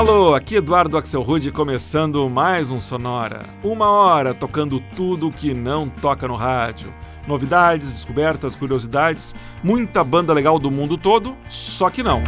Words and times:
Alô, 0.00 0.34
aqui 0.34 0.54
Eduardo 0.54 0.96
Axel 0.96 1.20
Rude 1.20 1.52
começando 1.52 2.26
mais 2.30 2.70
um 2.70 2.80
Sonora. 2.80 3.42
Uma 3.62 3.90
hora 3.90 4.32
tocando 4.32 4.80
tudo 4.96 5.30
que 5.30 5.52
não 5.52 5.90
toca 5.90 6.26
no 6.26 6.36
rádio. 6.36 6.90
Novidades, 7.28 7.92
descobertas, 7.92 8.56
curiosidades, 8.56 9.34
muita 9.62 10.02
banda 10.02 10.32
legal 10.32 10.58
do 10.58 10.70
mundo 10.70 10.96
todo, 10.96 11.36
só 11.50 11.90
que 11.90 12.02
não. 12.02 12.22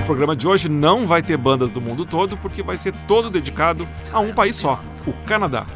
O 0.00 0.06
programa 0.06 0.34
de 0.34 0.48
hoje 0.48 0.70
não 0.70 1.06
vai 1.06 1.22
ter 1.22 1.36
bandas 1.36 1.70
do 1.70 1.82
mundo 1.82 2.06
todo 2.06 2.38
porque 2.38 2.62
vai 2.62 2.78
ser 2.78 2.94
todo 3.06 3.28
dedicado 3.28 3.86
a 4.10 4.20
um 4.20 4.32
país 4.32 4.56
só, 4.56 4.80
o 5.06 5.12
Canadá. 5.26 5.66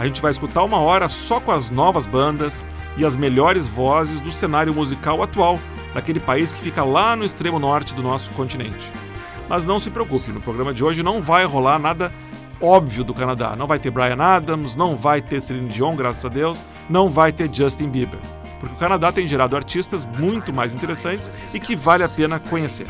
A 0.00 0.04
gente 0.04 0.20
vai 0.20 0.32
escutar 0.32 0.64
uma 0.64 0.80
hora 0.80 1.08
só 1.08 1.38
com 1.38 1.52
as 1.52 1.70
novas 1.70 2.06
bandas 2.06 2.64
e 2.96 3.04
as 3.04 3.14
melhores 3.14 3.68
vozes 3.68 4.20
do 4.20 4.32
cenário 4.32 4.74
musical 4.74 5.22
atual 5.22 5.60
daquele 5.94 6.20
país 6.20 6.52
que 6.52 6.60
fica 6.60 6.84
lá 6.84 7.16
no 7.16 7.24
extremo 7.24 7.58
norte 7.58 7.94
do 7.94 8.02
nosso 8.02 8.30
continente. 8.32 8.92
Mas 9.48 9.64
não 9.64 9.78
se 9.78 9.90
preocupe, 9.90 10.30
no 10.30 10.40
programa 10.40 10.74
de 10.74 10.84
hoje 10.84 11.02
não 11.02 11.22
vai 11.22 11.44
rolar 11.44 11.78
nada 11.78 12.12
óbvio 12.60 13.04
do 13.04 13.14
Canadá. 13.14 13.54
Não 13.56 13.66
vai 13.66 13.78
ter 13.78 13.90
Brian 13.90 14.20
Adams, 14.20 14.74
não 14.74 14.96
vai 14.96 15.22
ter 15.22 15.40
Celine 15.40 15.68
Dion, 15.68 15.96
graças 15.96 16.24
a 16.24 16.28
Deus, 16.28 16.62
não 16.88 17.08
vai 17.08 17.32
ter 17.32 17.52
Justin 17.52 17.88
Bieber. 17.88 18.18
Porque 18.60 18.74
o 18.74 18.78
Canadá 18.78 19.12
tem 19.12 19.26
gerado 19.26 19.56
artistas 19.56 20.06
muito 20.18 20.52
mais 20.52 20.74
interessantes 20.74 21.30
e 21.54 21.60
que 21.60 21.76
vale 21.76 22.02
a 22.02 22.08
pena 22.08 22.40
conhecer. 22.40 22.88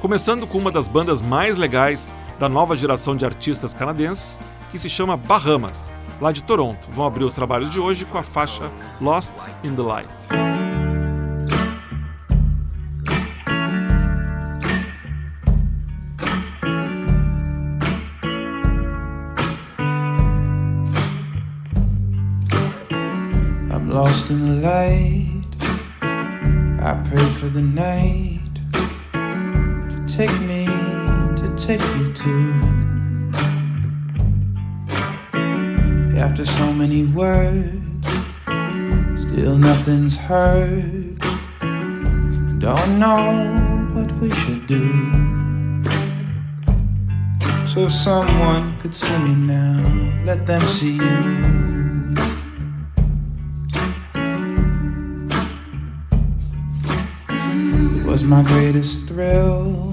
Começando 0.00 0.46
com 0.46 0.58
uma 0.58 0.70
das 0.70 0.88
bandas 0.88 1.20
mais 1.20 1.56
legais 1.56 2.14
da 2.38 2.48
nova 2.48 2.76
geração 2.76 3.16
de 3.16 3.24
artistas 3.24 3.74
canadenses, 3.74 4.40
que 4.70 4.78
se 4.78 4.88
chama 4.88 5.16
Bahamas, 5.16 5.92
lá 6.20 6.32
de 6.32 6.42
Toronto. 6.42 6.88
Vão 6.90 7.06
abrir 7.06 7.24
os 7.24 7.32
trabalhos 7.32 7.70
de 7.70 7.80
hoje 7.80 8.04
com 8.04 8.18
a 8.18 8.22
faixa 8.22 8.70
Lost 9.00 9.34
in 9.64 9.74
the 9.74 9.82
Light. 9.82 10.69
Lost 24.10 24.30
in 24.30 24.40
the 24.40 24.68
light. 24.68 25.50
I 26.82 27.00
pray 27.08 27.24
for 27.38 27.46
the 27.46 27.62
night 27.62 28.54
to 29.92 29.98
take 30.18 30.36
me, 30.50 30.66
to 31.40 31.46
take 31.56 31.84
you 31.96 32.12
to. 32.24 32.34
After 36.18 36.44
so 36.44 36.72
many 36.72 37.06
words, 37.06 38.08
still 39.22 39.56
nothing's 39.56 40.16
heard. 40.16 41.16
Don't 42.58 42.98
know 42.98 43.22
what 43.94 44.10
we 44.20 44.30
should 44.40 44.66
do. 44.66 44.88
So 47.68 47.82
if 47.86 47.92
someone 47.92 48.76
could 48.80 48.94
see 48.94 49.18
me 49.18 49.36
now, 49.36 50.24
let 50.24 50.46
them 50.46 50.62
see 50.64 50.96
you. 50.96 51.79
My 58.30 58.44
greatest 58.44 59.08
thrill 59.08 59.92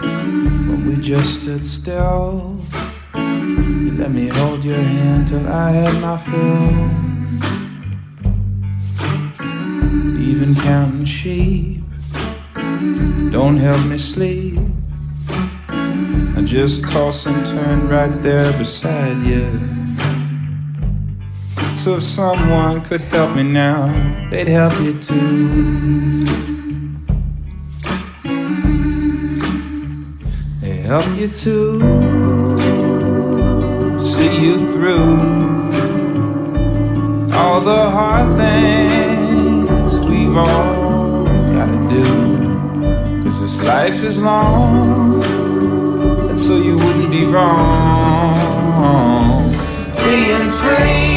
when 0.00 0.84
we 0.84 0.96
just 0.96 1.42
stood 1.42 1.64
still. 1.64 2.60
You 3.14 3.92
let 3.92 4.10
me 4.10 4.26
hold 4.26 4.64
your 4.64 4.76
hand 4.76 5.28
till 5.28 5.46
I 5.46 5.70
had 5.70 5.94
my 6.00 6.16
fill. 6.16 6.66
Even 10.20 10.56
counting 10.56 11.04
sheep 11.04 11.84
don't 13.30 13.56
help 13.56 13.86
me 13.86 13.98
sleep. 13.98 14.58
I 15.68 16.42
just 16.44 16.88
toss 16.88 17.26
and 17.26 17.46
turn 17.46 17.88
right 17.88 18.20
there 18.20 18.50
beside 18.58 19.22
you. 19.22 19.46
So 21.76 21.98
if 21.98 22.02
someone 22.02 22.82
could 22.82 23.02
help 23.02 23.36
me 23.36 23.44
now, 23.44 24.28
they'd 24.28 24.48
help 24.48 24.74
you 24.80 24.98
too. 24.98 26.55
Help 30.86 31.06
you 31.18 31.26
to 31.26 31.80
see 33.98 34.40
you 34.40 34.56
through 34.70 35.18
all 37.34 37.60
the 37.60 37.90
hard 37.90 38.38
things 38.38 39.98
we've 40.08 40.36
all 40.36 41.24
gotta 41.56 41.88
do. 41.90 42.04
Cause 43.24 43.40
this 43.40 43.64
life 43.64 44.04
is 44.04 44.22
long, 44.22 45.24
and 46.30 46.38
so 46.38 46.56
you 46.56 46.78
wouldn't 46.78 47.10
be 47.10 47.24
wrong. 47.24 48.30
Being 50.04 50.52
free. 50.52 51.15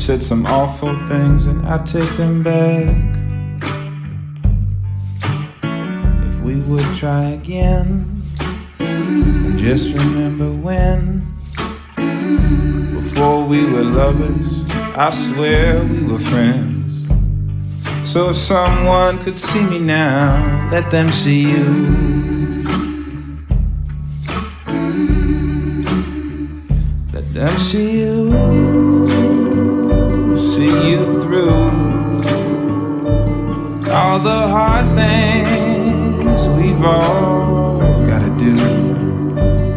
Said 0.00 0.22
some 0.22 0.44
awful 0.46 0.96
things 1.06 1.44
and 1.44 1.64
I 1.66 1.78
take 1.84 2.10
them 2.16 2.42
back. 2.42 2.96
If 6.26 6.40
we 6.40 6.60
would 6.62 6.84
try 6.96 7.26
again, 7.30 8.22
just 9.56 9.94
remember 9.94 10.50
when, 10.50 11.20
before 12.94 13.44
we 13.44 13.64
were 13.64 13.84
lovers, 13.84 14.64
I 14.96 15.10
swear 15.10 15.84
we 15.84 16.02
were 16.02 16.18
friends. 16.18 17.06
So 18.10 18.30
if 18.30 18.36
someone 18.36 19.22
could 19.22 19.38
see 19.38 19.62
me 19.62 19.78
now, 19.78 20.70
let 20.72 20.90
them 20.90 21.12
see 21.12 21.42
you. 21.42 22.49
Them 27.32 27.56
see 27.58 28.00
you 28.00 28.32
see 30.36 30.90
you 30.90 31.04
through 31.22 31.50
all 33.88 34.18
the 34.18 34.48
hard 34.48 34.86
things 34.96 36.48
we've 36.58 36.84
all 36.84 37.78
gotta 38.04 38.30
do. 38.36 38.56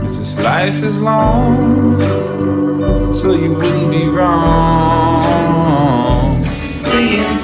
Cause 0.01 0.17
this 0.17 0.35
life 0.43 0.81
is 0.81 0.99
long, 0.99 2.01
so 3.13 3.35
you 3.35 3.53
wouldn't 3.53 3.91
be 3.91 4.07
wrong. 4.07 5.53
Being 6.85 7.37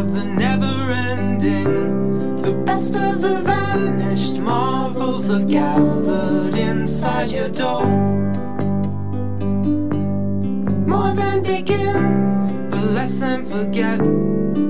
free. 0.00 0.22
best 2.64 2.96
of 2.96 3.20
the 3.20 3.36
vanished 3.36 4.38
marvels 4.38 5.28
are 5.28 5.44
gathered 5.44 6.54
inside 6.54 7.30
your 7.30 7.48
door. 7.48 7.86
More 10.86 11.14
than 11.14 11.42
begin, 11.42 12.68
but 12.70 12.82
less 12.96 13.18
than 13.18 13.44
forget. 13.44 14.00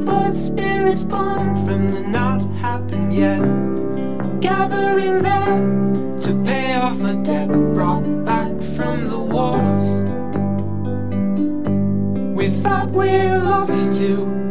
But 0.04 0.34
spirits 0.34 1.04
born 1.04 1.54
from 1.64 1.90
the 1.92 2.00
not 2.00 2.42
happened 2.66 3.14
yet. 3.14 3.42
Gathering 4.40 5.22
there 5.22 5.58
to 6.24 6.42
pay 6.44 6.74
off 6.74 7.00
a 7.02 7.14
debt 7.14 7.48
brought 7.74 8.06
back 8.24 8.52
from 8.76 9.08
the 9.08 9.22
wars. 9.34 9.88
We 12.36 12.48
thought 12.48 12.90
we 12.90 13.10
lost 13.28 14.00
you. 14.00 14.41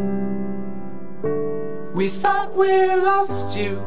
We 2.02 2.08
thought 2.08 2.52
we 2.56 2.68
lost 2.96 3.56
you. 3.56 3.78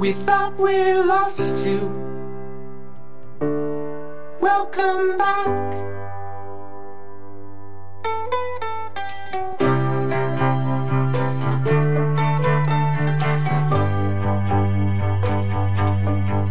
We 0.00 0.14
thought 0.14 0.58
we 0.58 0.94
lost 0.94 1.66
you. 1.66 1.80
Welcome 4.40 5.18
back. 5.18 5.74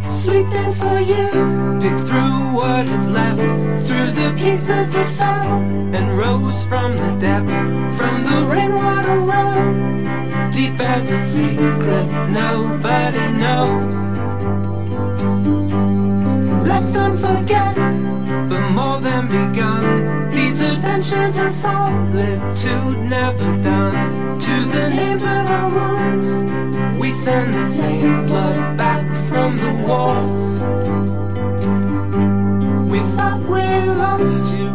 Sleeping 0.06 0.72
for 0.74 1.00
years, 1.00 1.59
pick 1.80 1.98
through 1.98 2.52
what 2.52 2.86
is 2.90 3.08
left, 3.08 3.40
through 3.86 4.10
the 4.20 4.34
pieces 4.36 4.92
that 4.92 5.08
fell 5.16 5.60
and 5.96 6.18
rose 6.18 6.62
from 6.64 6.94
the 6.96 7.10
depth, 7.18 7.48
from 7.96 8.22
the 8.22 8.48
rainwater 8.52 9.22
well, 9.24 10.50
deep 10.50 10.78
as 10.78 11.10
a 11.10 11.16
secret 11.24 12.06
nobody 12.28 13.26
knows. 13.42 13.96
Less 16.68 16.92
than 16.92 17.16
forget, 17.16 17.74
but 18.50 18.70
more 18.72 19.00
than 19.00 19.26
begun. 19.28 20.28
These 20.28 20.60
adventures 20.60 21.38
in 21.38 21.52
solitude 21.52 22.98
never 22.98 23.62
done. 23.62 24.38
To 24.38 24.54
the 24.74 24.90
names 24.90 25.22
of 25.22 25.50
our 25.58 25.70
rooms, 25.70 26.30
we 27.00 27.12
send 27.12 27.54
the 27.54 27.64
same 27.64 28.26
blood 28.26 28.76
back 28.76 29.06
from 29.28 29.56
the 29.56 29.72
walls. 29.86 30.60
We 32.90 32.98
thought 33.14 33.40
we 33.42 33.62
lost 34.02 34.52
you. 34.52 34.70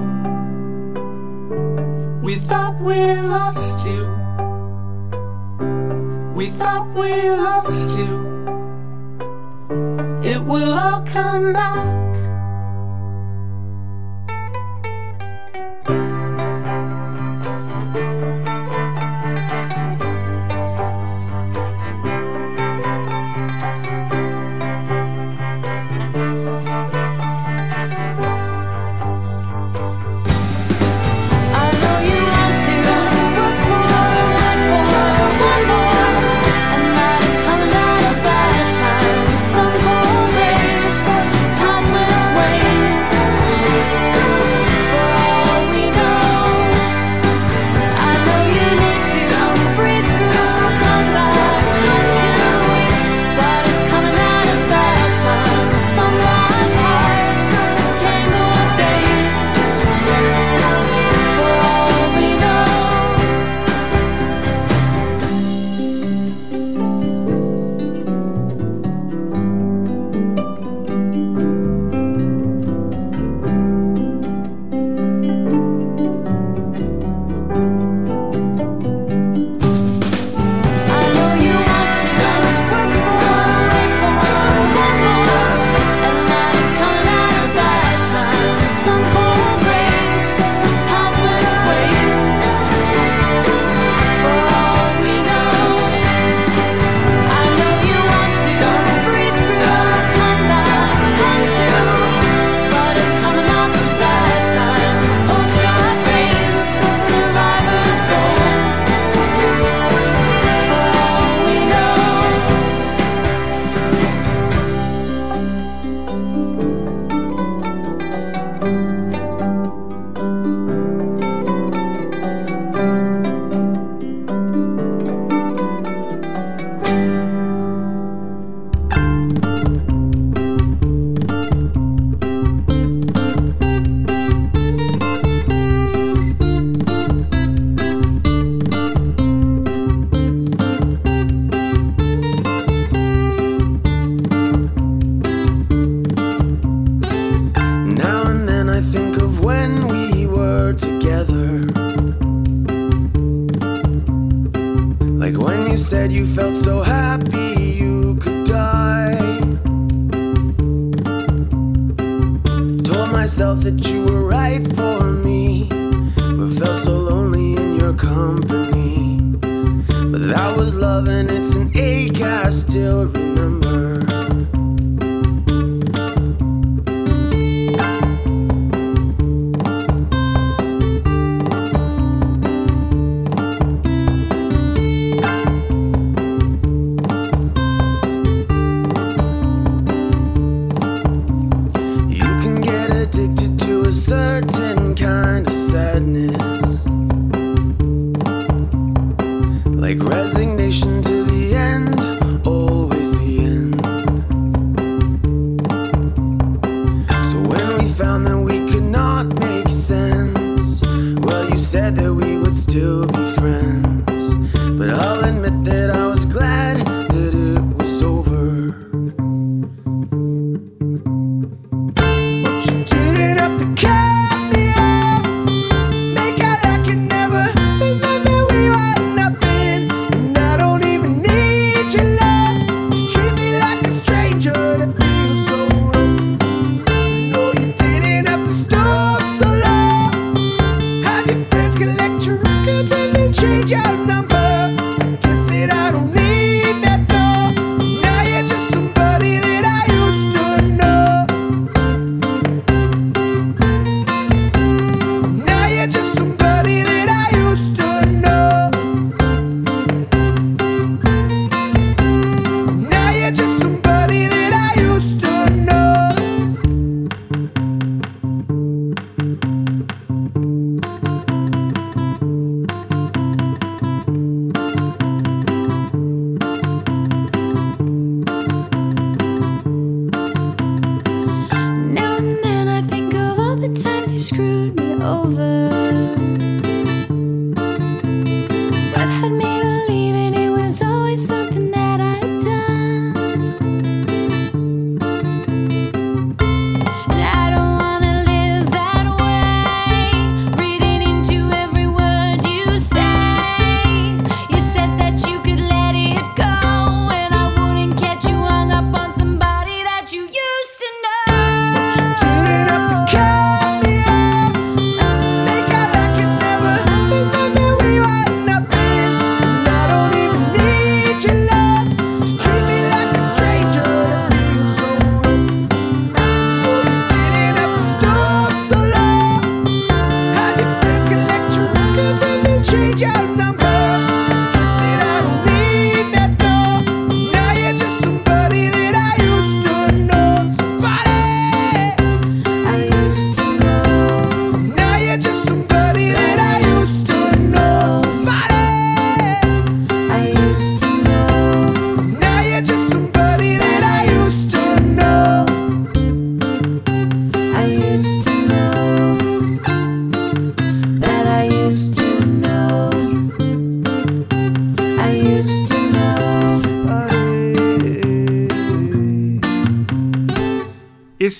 We 2.21 2.35
thought 2.35 2.79
we 2.79 3.15
lost 3.21 3.85
you. 3.85 4.07
We 6.33 6.47
thought 6.47 6.87
we 6.95 7.29
lost 7.29 7.89
you. 7.97 8.13
It 10.23 10.41
will 10.45 10.73
all 10.73 11.05
come 11.05 11.51
back. 11.51 11.94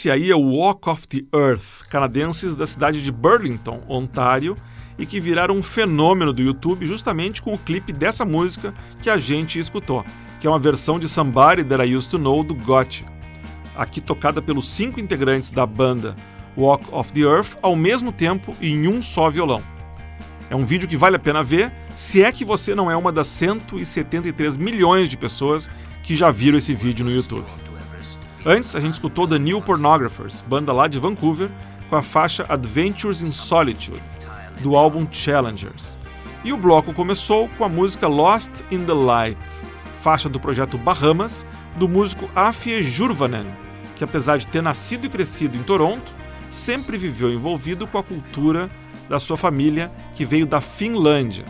Esse 0.05 0.11
aí 0.11 0.29
é 0.29 0.35
o 0.35 0.51
Walk 0.51 0.87
of 0.87 1.07
the 1.07 1.23
Earth, 1.35 1.87
canadenses 1.89 2.53
da 2.53 2.67
cidade 2.67 3.01
de 3.01 3.11
Burlington, 3.11 3.81
Ontário, 3.89 4.55
e 4.99 5.05
que 5.07 5.19
viraram 5.19 5.55
um 5.55 5.63
fenômeno 5.63 6.31
do 6.31 6.43
YouTube 6.43 6.85
justamente 6.85 7.41
com 7.41 7.53
o 7.53 7.57
clipe 7.57 7.91
dessa 7.91 8.23
música 8.23 8.71
que 9.01 9.09
a 9.09 9.17
gente 9.17 9.57
escutou, 9.57 10.05
que 10.39 10.45
é 10.45 10.49
uma 10.49 10.59
versão 10.59 10.99
de 10.99 11.09
Somebody 11.09 11.63
That 11.63 11.83
I 11.83 11.95
Used 11.95 12.11
to 12.11 12.19
Know 12.19 12.43
do 12.43 12.53
Gotye, 12.53 13.03
aqui 13.75 13.99
tocada 13.99 14.43
pelos 14.43 14.69
cinco 14.69 14.99
integrantes 14.99 15.49
da 15.49 15.65
banda 15.65 16.15
Walk 16.55 16.85
of 16.91 17.11
the 17.11 17.21
Earth 17.21 17.57
ao 17.63 17.75
mesmo 17.75 18.11
tempo 18.11 18.55
e 18.61 18.73
em 18.73 18.87
um 18.87 19.01
só 19.01 19.31
violão. 19.31 19.63
É 20.51 20.55
um 20.55 20.63
vídeo 20.63 20.87
que 20.87 20.95
vale 20.95 21.15
a 21.15 21.19
pena 21.19 21.41
ver, 21.41 21.73
se 21.95 22.21
é 22.21 22.31
que 22.31 22.45
você 22.45 22.75
não 22.75 22.91
é 22.91 22.95
uma 22.95 23.11
das 23.11 23.25
173 23.25 24.55
milhões 24.55 25.09
de 25.09 25.17
pessoas 25.17 25.67
que 26.03 26.15
já 26.15 26.29
viram 26.29 26.59
esse 26.59 26.75
vídeo 26.75 27.03
no 27.03 27.11
YouTube. 27.11 27.47
Antes, 28.47 28.75
a 28.75 28.79
gente 28.79 28.93
escutou 28.93 29.27
The 29.27 29.39
New 29.39 29.59
Pornographers, 29.59 30.43
banda 30.47 30.71
lá 30.71 30.87
de 30.87 30.99
Vancouver, 30.99 31.49
com 31.89 31.95
a 31.95 32.03
faixa 32.03 32.45
Adventures 32.47 33.23
in 33.23 33.31
Solitude, 33.31 34.03
do 34.61 34.75
álbum 34.75 35.07
Challengers. 35.09 35.97
E 36.43 36.53
o 36.53 36.57
bloco 36.57 36.93
começou 36.93 37.49
com 37.57 37.63
a 37.63 37.69
música 37.69 38.07
Lost 38.07 38.61
in 38.69 38.85
the 38.85 38.93
Light, 38.93 39.39
faixa 39.99 40.29
do 40.29 40.39
projeto 40.39 40.77
Bahamas, 40.77 41.43
do 41.75 41.89
músico 41.89 42.29
Afie 42.35 42.83
Jurvanen, 42.83 43.47
que 43.95 44.03
apesar 44.03 44.37
de 44.37 44.45
ter 44.45 44.61
nascido 44.61 45.07
e 45.07 45.09
crescido 45.09 45.57
em 45.57 45.63
Toronto, 45.63 46.13
sempre 46.51 46.99
viveu 46.99 47.33
envolvido 47.33 47.87
com 47.87 47.97
a 47.97 48.03
cultura 48.03 48.69
da 49.09 49.19
sua 49.19 49.37
família, 49.37 49.91
que 50.13 50.23
veio 50.23 50.45
da 50.45 50.61
Finlândia. 50.61 51.45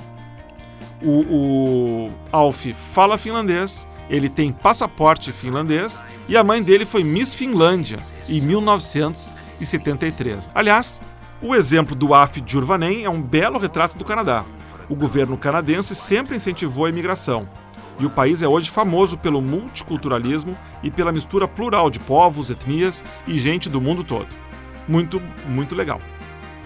O, 1.02 2.06
o 2.06 2.12
Alf 2.32 2.68
fala 2.94 3.18
finlandês, 3.18 3.86
ele 4.10 4.30
tem 4.30 4.52
passaporte 4.52 5.32
finlandês 5.32 6.04
e 6.28 6.36
a 6.38 6.44
mãe 6.44 6.62
dele 6.62 6.86
foi 6.86 7.04
Miss 7.04 7.34
Finlândia 7.34 8.04
em 8.30 8.40
1973. 8.42 10.52
Aliás, 10.54 11.02
o 11.42 11.56
exemplo 11.56 11.96
do 11.96 12.14
Af 12.14 12.44
Jurvanen 12.46 13.04
é 13.04 13.10
um 13.10 13.22
belo 13.22 13.58
retrato 13.58 13.98
do 13.98 14.06
Canadá. 14.06 14.46
O 14.88 14.96
governo 14.96 15.38
canadense 15.38 15.96
sempre 15.96 16.36
incentivou 16.36 16.86
a 16.86 16.90
imigração. 16.90 17.50
E 18.00 18.06
o 18.06 18.10
país 18.10 18.42
é 18.42 18.48
hoje 18.48 18.70
famoso 18.70 19.18
pelo 19.18 19.42
multiculturalismo 19.42 20.56
e 20.84 20.92
pela 20.92 21.14
mistura 21.14 21.48
plural 21.48 21.90
de 21.90 22.00
povos, 22.00 22.50
etnias 22.50 23.04
e 23.26 23.40
gente 23.40 23.70
do 23.70 23.82
mundo 23.82 24.04
todo. 24.04 24.28
Muito, 24.88 25.20
muito 25.48 25.74
legal. 25.74 26.00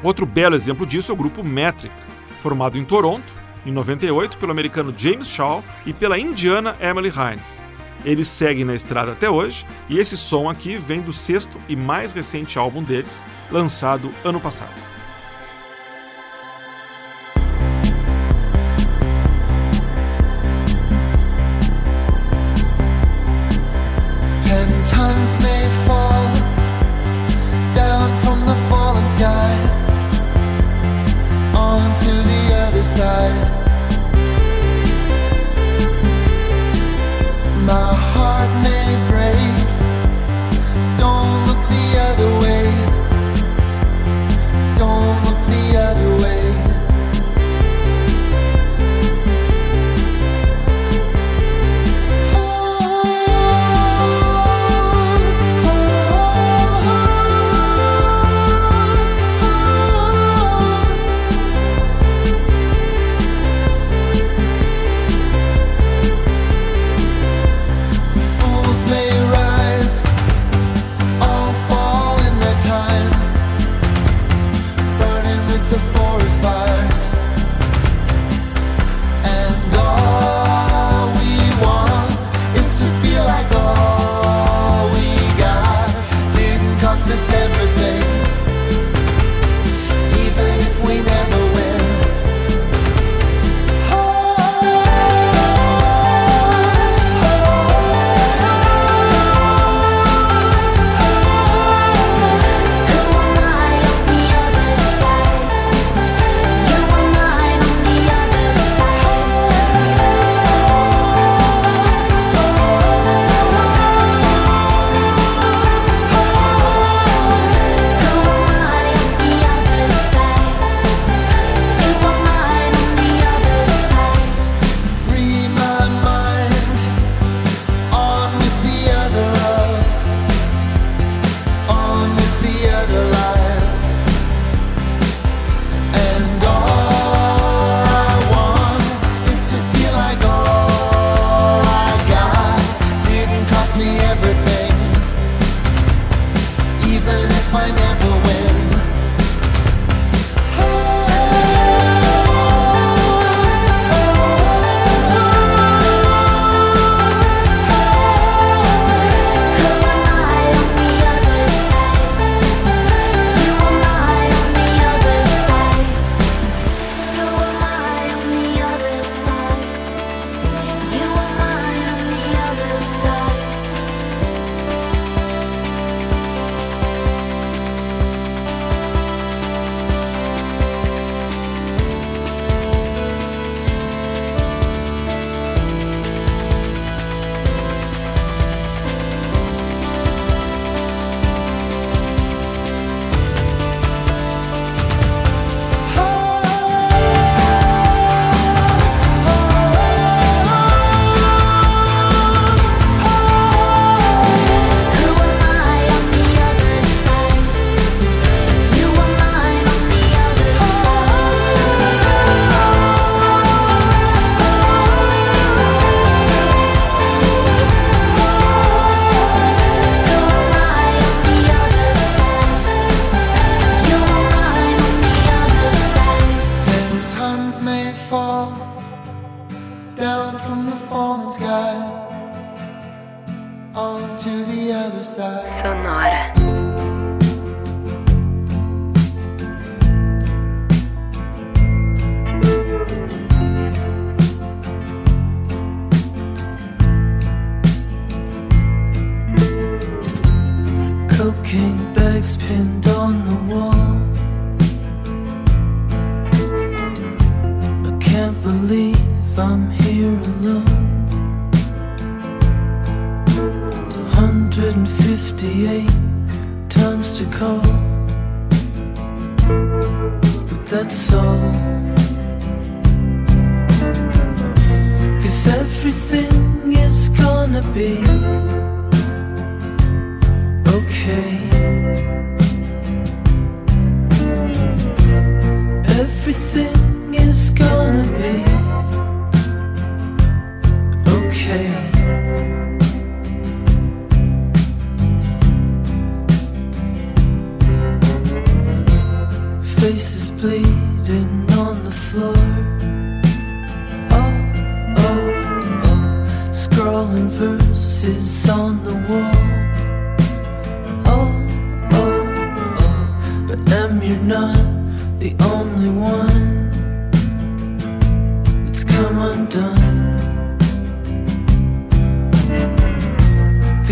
Outro 0.04 0.26
belo 0.26 0.56
exemplo 0.56 0.86
disso 0.86 1.12
é 1.12 1.14
o 1.14 1.18
grupo 1.18 1.44
Metric, 1.44 1.94
formado 2.40 2.78
em 2.78 2.84
Toronto 2.84 3.39
em 3.66 3.72
98 3.72 4.38
pelo 4.38 4.52
americano 4.52 4.94
James 4.96 5.30
Shaw 5.30 5.64
e 5.86 5.94
pela 5.94 6.18
indiana 6.18 6.76
Emily 6.80 7.10
Hines. 7.10 7.62
Eles 8.06 8.28
seguem 8.28 8.64
na 8.64 8.76
estrada 8.76 9.12
até 9.12 9.30
hoje 9.30 9.66
e 9.90 10.00
esse 10.00 10.16
som 10.16 10.50
aqui 10.50 10.78
vem 10.78 11.02
do 11.02 11.12
sexto 11.12 11.58
e 11.68 11.76
mais 11.76 12.14
recente 12.14 12.58
álbum 12.58 12.82
deles, 12.82 13.24
lançado 13.52 14.10
ano 14.24 14.40
passado. 14.40 14.99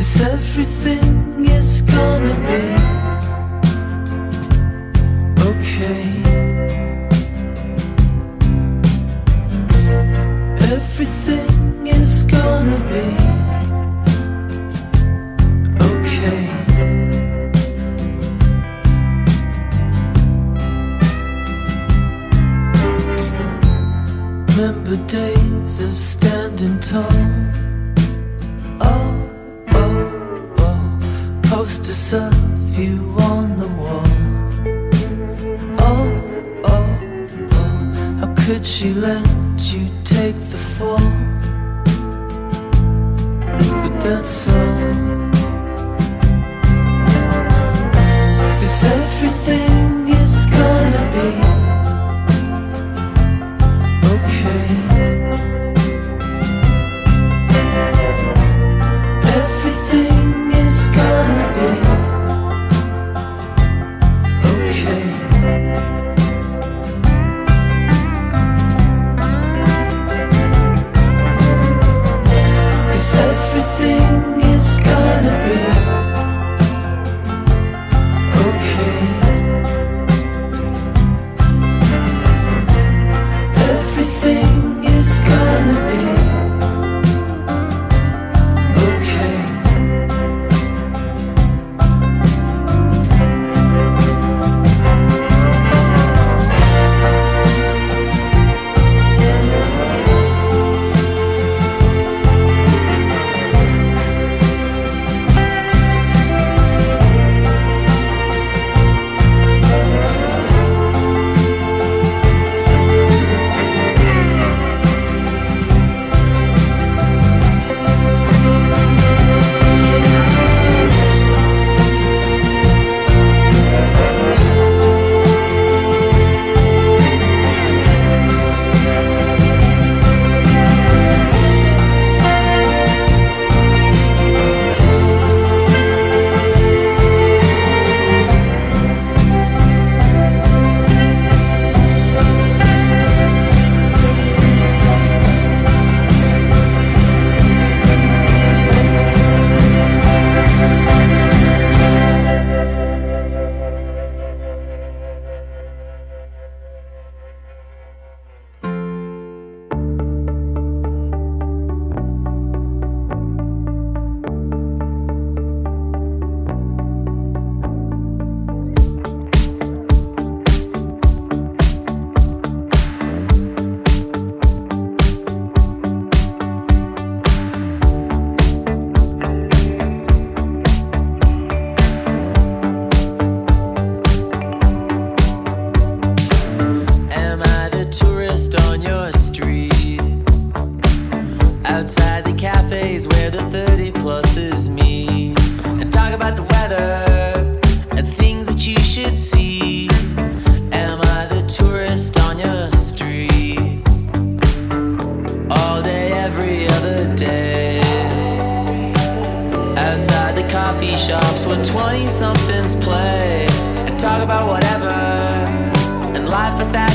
Cause 0.08 0.22
everything 0.22 1.46
is 1.48 1.82
gonna 1.82 2.47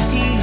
TV. 0.05 0.41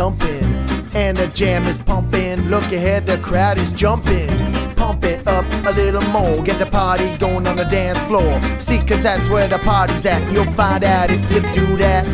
And 0.00 1.14
the 1.14 1.26
jam 1.34 1.66
is 1.66 1.78
pumping, 1.78 2.48
look 2.48 2.64
ahead, 2.72 3.06
the 3.06 3.18
crowd 3.18 3.58
is 3.58 3.70
jumping. 3.70 4.30
Pump 4.74 5.04
it 5.04 5.28
up 5.28 5.44
a 5.66 5.72
little 5.72 6.00
more, 6.08 6.42
get 6.42 6.58
the 6.58 6.64
party 6.64 7.18
going 7.18 7.46
on 7.46 7.56
the 7.56 7.64
dance 7.64 8.02
floor. 8.04 8.40
See, 8.58 8.78
cause 8.78 9.02
that's 9.02 9.28
where 9.28 9.46
the 9.46 9.58
party's 9.58 10.06
at. 10.06 10.22
You'll 10.32 10.50
find 10.52 10.84
out 10.84 11.10
if 11.10 11.20
you 11.30 11.42
do 11.52 11.76
that. 11.76 12.06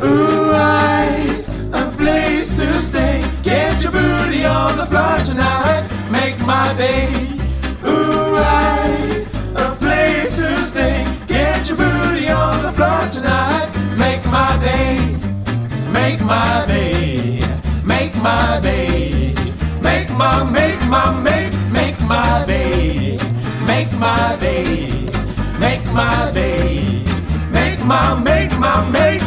Ooh, 0.00 0.52
right, 0.52 1.44
a 1.72 1.90
place 1.96 2.54
to 2.54 2.72
stay. 2.74 3.24
Get 3.42 3.82
your 3.82 3.90
booty 3.90 4.44
on 4.44 4.76
the 4.76 4.86
floor 4.86 5.18
tonight. 5.24 5.82
Make 6.08 6.38
my 6.46 6.72
day. 6.78 7.08
Ooh, 7.84 8.36
right, 8.36 9.26
a 9.56 9.74
place 9.74 10.36
to 10.36 10.56
stay. 10.62 11.04
Get 11.26 11.68
your 11.68 11.78
booty 11.78 12.28
on 12.30 12.62
the 12.62 12.70
floor 12.70 13.08
tonight. 13.10 13.70
Make 13.98 14.24
my 14.26 14.56
day. 14.62 15.31
Make 15.92 16.20
my 16.22 16.64
day. 16.66 17.40
Make 17.84 18.14
my 18.16 18.60
day. 18.60 19.34
Make 19.80 20.10
my, 20.10 20.42
make 20.44 20.80
my, 20.88 21.20
make, 21.20 21.52
make 21.70 22.00
my 22.02 22.44
day. 22.46 23.18
Make 23.66 23.92
my 23.92 24.36
day. 24.40 25.10
Make 25.60 25.84
my 25.92 26.30
day. 26.32 27.04
Make 27.50 27.84
my, 27.84 28.18
make 28.18 28.58
my, 28.58 28.88
make. 28.90 29.20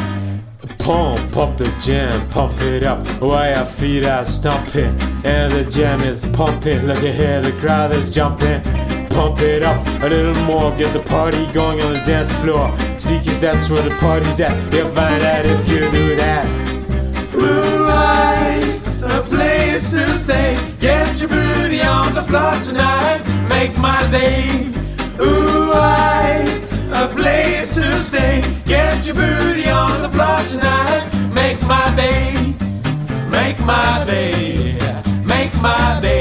Pump 0.79 1.37
up 1.37 1.57
the 1.57 1.73
jam, 1.81 2.29
pump 2.29 2.61
it 2.61 2.83
up 2.83 3.05
while 3.21 3.55
your 3.55 3.65
feet 3.65 4.05
are 4.05 4.25
stomping. 4.25 4.95
And 5.23 5.51
the 5.51 5.65
jam 5.69 6.01
is 6.01 6.25
pumping, 6.27 6.85
look 6.85 7.03
ahead, 7.03 7.43
the 7.43 7.51
crowd 7.53 7.91
is 7.91 8.13
jumping. 8.13 8.61
Pump 9.15 9.39
it 9.39 9.63
up 9.63 9.81
a 10.03 10.09
little 10.09 10.35
more, 10.43 10.75
get 10.75 10.91
the 10.91 10.99
party 10.99 11.49
going 11.53 11.81
on 11.81 11.93
the 11.93 11.99
dance 11.99 12.33
floor. 12.41 12.77
See, 12.99 13.17
cause 13.19 13.39
that's 13.39 13.69
where 13.69 13.81
the 13.81 13.95
party's 13.95 14.41
at. 14.41 14.51
You'll 14.73 14.89
find 14.89 15.23
out 15.23 15.45
if 15.45 15.71
you 15.71 15.79
do 15.89 16.17
that. 16.17 16.45
Ooh, 17.33 17.87
right, 17.87 18.77
a 19.03 19.21
place 19.23 19.91
to 19.91 20.05
stay. 20.09 20.57
Get 20.81 21.21
your 21.21 21.29
booty 21.29 21.81
on 21.81 22.13
the 22.13 22.23
floor 22.23 22.55
tonight. 22.61 23.21
Make 23.47 23.77
my 23.77 24.05
day. 24.11 24.67
Ooh, 25.21 25.71
right, 25.71 26.59
a 26.91 27.07
place 27.07 27.75
to 27.75 27.85
stay. 28.01 28.43
Get 28.65 29.05
your 29.05 29.15
booty 29.15 29.69
on 29.69 30.01
the 30.01 30.09
floor 30.09 30.39
tonight. 30.49 31.07
Make 31.33 31.61
my 31.65 31.87
day. 31.95 32.53
Make 33.31 33.59
my 33.61 34.03
day. 34.05 34.77
Make 35.25 35.53
my 35.61 35.99
day. 36.01 36.14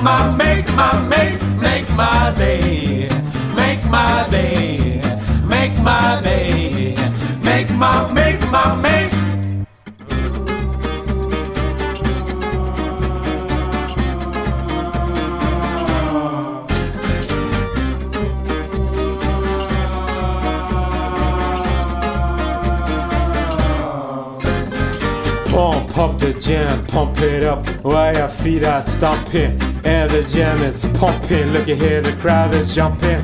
Make 0.00 0.06
my, 0.06 0.34
make 0.34 0.66
my, 0.76 1.08
make, 1.08 1.42
make 1.60 1.94
my 1.94 2.32
day. 2.38 3.06
Make 3.54 3.84
my 3.90 4.26
day. 4.30 5.02
Make 5.46 5.78
my 5.82 6.20
day. 6.22 6.94
Make 7.44 7.70
my, 7.72 8.10
make 8.10 8.40
my, 8.50 8.76
make. 8.76 9.10
Pump 25.90 26.18
the 26.18 26.32
jam, 26.40 26.86
pump 26.86 27.18
it 27.20 27.42
up 27.42 27.66
while 27.84 28.16
your 28.16 28.28
feet 28.28 28.64
are 28.64 28.80
stomping. 28.80 29.69
And 29.84 30.10
the 30.10 30.22
jam 30.24 30.58
is 30.62 30.84
pumping, 30.98 31.52
look 31.52 31.68
at 31.68 31.78
here, 31.78 32.00
the 32.02 32.12
crowd 32.20 32.54
is 32.54 32.74
jumping. 32.74 33.22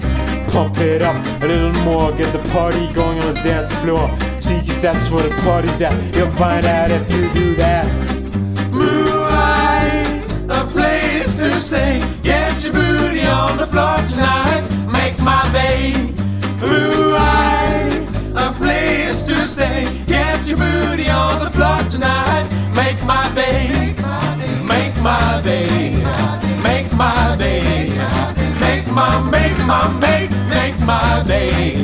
Pump 0.48 0.78
it 0.78 1.02
up 1.02 1.16
a 1.42 1.46
little 1.46 1.82
more, 1.82 2.12
get 2.12 2.32
the 2.32 2.38
party 2.50 2.90
going 2.94 3.22
on 3.22 3.34
the 3.34 3.40
dance 3.40 3.74
floor. 3.74 4.08
See, 4.40 4.60
cause 4.60 4.80
that's 4.80 5.10
where 5.10 5.28
the 5.28 5.34
party's 5.42 5.82
at. 5.82 5.92
You'll 6.14 6.30
find 6.30 6.64
out 6.64 6.90
if 6.90 7.10
you 7.12 7.32
do 7.34 7.54
that. 7.56 7.86
Moonlight, 8.72 10.22
a 10.48 10.66
place 10.66 11.36
to 11.36 11.60
stay. 11.60 12.00
Get 12.22 12.64
your 12.64 12.72
booty 12.72 13.26
on 13.26 13.58
the 13.58 13.66
floor 13.66 13.96
tonight. 14.08 14.62
Make 14.90 15.18
my 15.20 15.42
day. 15.52 15.92
Moonlight, 16.60 18.08
a 18.34 18.52
place 18.56 19.22
to 19.26 19.36
stay. 19.46 19.86
Get 20.06 20.46
your 20.46 20.58
booty 20.58 21.08
on 21.10 21.44
the 21.44 21.50
floor 21.50 21.82
tonight. 21.90 22.48
Make 22.74 23.02
my 23.04 23.30
day. 23.34 23.68
Make 23.68 24.00
my 24.00 24.36
day. 24.38 24.62
Make 24.64 24.96
my 25.02 25.40
day. 25.42 26.45
Make 28.60 28.86
my, 28.88 29.30
make 29.30 29.58
my, 29.66 29.88
make, 30.00 30.30
make 30.48 30.80
my 30.80 31.22
day. 31.26 31.82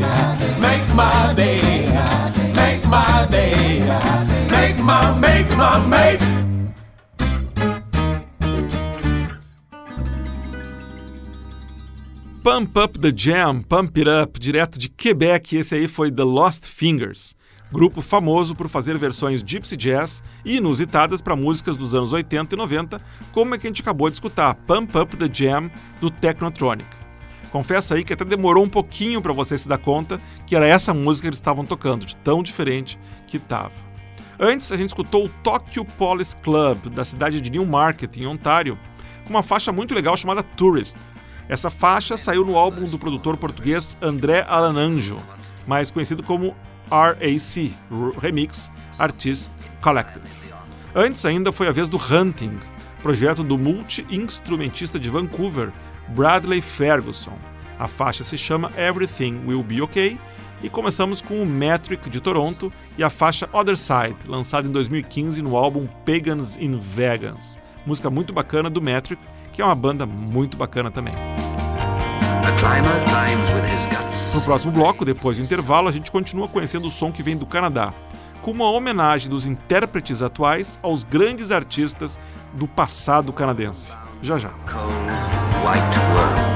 Make 0.61 0.95
my 0.95 1.35
day. 1.37 1.61
Make 2.55 2.87
my 2.89 3.27
day. 3.31 3.53
my 5.63 5.79
mate. 5.87 6.19
Pump 12.43 12.77
Up 12.77 13.01
the 13.01 13.13
Jam, 13.13 13.63
Pump 13.63 13.97
It 13.97 14.09
Up, 14.09 14.41
direto 14.41 14.77
de 14.79 14.89
Quebec, 14.89 15.57
esse 15.57 15.77
aí 15.77 15.87
foi 15.87 16.11
The 16.11 16.25
Lost 16.25 16.67
Fingers, 16.67 17.37
grupo 17.73 18.03
famoso 18.03 18.55
por 18.55 18.69
fazer 18.69 18.99
versões 18.99 19.43
gypsy 19.43 19.77
jazz 19.77 20.23
e 20.45 20.59
inusitadas 20.59 21.23
para 21.23 21.35
músicas 21.35 21.77
dos 21.77 21.95
anos 21.95 22.13
80 22.13 22.55
e 22.55 22.59
90, 22.59 23.01
como 23.33 23.55
a 23.55 23.59
que 23.59 23.67
a 23.67 23.71
gente 23.71 23.81
acabou 23.81 24.11
de 24.11 24.15
escutar, 24.15 24.55
Pump 24.55 24.95
Up 24.97 25.17
the 25.17 25.29
Jam, 25.33 25.71
do 26.01 26.11
Technotronic. 26.11 26.89
Confesso 27.51 27.95
aí 27.95 28.05
que 28.05 28.13
até 28.13 28.25
demorou 28.25 28.65
um 28.65 28.69
pouquinho 28.69 29.21
para 29.23 29.33
você 29.33 29.57
se 29.57 29.69
dar 29.69 29.79
conta 29.79 30.21
que 30.47 30.55
era 30.55 30.67
essa 30.67 30.93
música 30.93 31.25
que 31.25 31.29
eles 31.29 31.39
estavam 31.39 31.65
tocando, 31.65 32.05
de 32.05 32.15
tão 32.17 32.43
diferente 32.43 32.99
que 33.27 33.39
estava. 33.39 33.73
Antes, 34.39 34.73
a 34.73 34.77
gente 34.77 34.89
escutou 34.89 35.27
o 35.27 35.29
Tokyo 35.29 35.85
Police 35.85 36.37
Club, 36.37 36.89
da 36.89 37.05
cidade 37.05 37.41
de 37.41 37.51
Newmarket, 37.51 38.17
em 38.17 38.27
Ontário, 38.27 38.79
com 39.25 39.31
uma 39.31 39.43
faixa 39.43 39.71
muito 39.71 39.95
legal 39.95 40.17
chamada 40.17 40.43
Tourist. 40.43 40.97
Essa 41.49 41.71
faixa 41.71 42.17
saiu 42.17 42.45
no 42.45 42.57
álbum 42.57 42.89
do 42.89 42.99
produtor 42.99 43.37
português 43.37 43.97
André 44.01 44.45
Alananjo, 44.49 45.17
mais 45.67 45.91
conhecido 45.91 46.23
como 46.23 46.57
RAC 46.91 47.75
Remix 48.21 48.71
Artist 48.99 49.53
Collective. 49.81 50.27
Antes 50.95 51.25
ainda 51.25 51.53
foi 51.53 51.69
a 51.69 51.73
vez 51.73 51.89
do 51.89 51.97
Hunting, 51.97 52.59
projeto 53.03 53.43
do 53.43 53.57
multi-instrumentista 53.57 54.99
de 54.99 55.09
Vancouver, 55.09 55.73
Bradley 56.09 56.61
Ferguson. 56.61 57.37
A 57.79 57.89
faixa 57.89 58.23
se 58.23 58.37
chama 58.37 58.71
Everything 58.77 59.43
Will 59.47 59.63
Be 59.63 59.81
Okay 59.83 60.19
e 60.63 60.69
começamos 60.69 61.21
com 61.21 61.43
o 61.43 61.47
Metric 61.47 62.09
de 62.09 62.21
Toronto 62.21 62.73
e 62.97 63.03
a 63.03 63.11
faixa 63.11 63.49
Other 63.53 63.77
Side, 63.77 64.17
lançada 64.27 64.69
em 64.69 64.71
2015 64.71 65.43
no 65.43 65.57
álbum 65.57 65.89
Pagans 66.07 66.57
in 66.57 66.79
Vegans. 66.79 67.59
Música 67.85 68.09
muito 68.09 68.33
bacana 68.33 68.71
do 68.71 68.81
Metric, 68.81 69.21
que 69.53 69.61
é 69.61 69.65
uma 69.65 69.75
banda 69.75 70.07
muito 70.07 70.57
bacana 70.57 70.91
também. 70.91 71.15
No 74.35 74.41
próximo 74.41 74.73
bloco, 74.73 75.05
depois 75.05 75.37
do 75.37 75.43
intervalo, 75.43 75.89
a 75.89 75.93
gente 75.93 76.11
continua 76.11 76.49
conhecendo 76.49 76.89
o 76.89 76.91
som 76.91 77.13
que 77.13 77.23
vem 77.23 77.37
do 77.37 77.45
Canadá, 77.45 77.93
com 78.41 78.51
uma 78.51 78.71
homenagem 78.71 79.29
dos 79.29 79.45
intérpretes 79.45 80.23
atuais 80.23 80.79
aos 80.83 81.05
grandes 81.05 81.51
artistas 81.51 82.19
do 82.55 82.67
passado 82.67 83.31
canadense. 83.31 83.93
Já 84.23 84.39
já. 84.39 84.49
Cold, 84.67 84.95
white 85.63 85.99
world. 86.15 86.53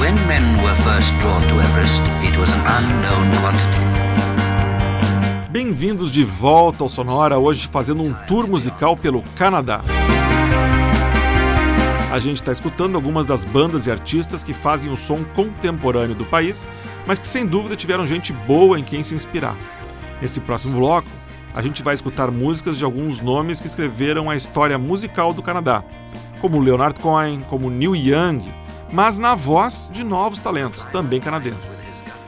When 0.00 0.14
men 0.26 0.60
were 0.62 0.74
first 0.82 1.12
drawn 1.20 1.40
to 1.42 1.60
Everest, 1.60 2.02
it 2.24 2.36
was 2.36 2.48
an 2.52 2.66
unknown 2.66 3.30
quantity. 3.40 3.78
Bem-vindos 5.50 6.10
de 6.10 6.24
volta 6.24 6.82
ao 6.82 6.88
Sonora, 6.88 7.38
hoje 7.38 7.68
fazendo 7.68 8.02
um 8.02 8.12
tour 8.26 8.48
musical 8.48 8.96
pelo 8.96 9.22
Canadá. 9.36 9.80
A 12.18 12.20
gente 12.20 12.38
está 12.38 12.50
escutando 12.50 12.96
algumas 12.96 13.26
das 13.26 13.44
bandas 13.44 13.86
e 13.86 13.92
artistas 13.92 14.42
que 14.42 14.52
fazem 14.52 14.90
o 14.90 14.96
som 14.96 15.22
contemporâneo 15.36 16.16
do 16.16 16.24
país, 16.24 16.66
mas 17.06 17.16
que 17.16 17.28
sem 17.28 17.46
dúvida 17.46 17.76
tiveram 17.76 18.08
gente 18.08 18.32
boa 18.32 18.76
em 18.76 18.82
quem 18.82 19.04
se 19.04 19.14
inspirar. 19.14 19.56
Nesse 20.20 20.40
próximo 20.40 20.76
bloco, 20.76 21.06
a 21.54 21.62
gente 21.62 21.80
vai 21.80 21.94
escutar 21.94 22.28
músicas 22.32 22.76
de 22.76 22.82
alguns 22.82 23.20
nomes 23.20 23.60
que 23.60 23.68
escreveram 23.68 24.28
a 24.28 24.34
história 24.34 24.76
musical 24.76 25.32
do 25.32 25.44
Canadá, 25.44 25.84
como 26.40 26.58
Leonard 26.58 26.98
Cohen, 26.98 27.42
como 27.48 27.70
Neil 27.70 27.94
Young, 27.94 28.52
mas 28.92 29.16
na 29.16 29.36
voz 29.36 29.88
de 29.92 30.02
novos 30.02 30.40
talentos, 30.40 30.86
também 30.86 31.20
canadenses. 31.20 31.86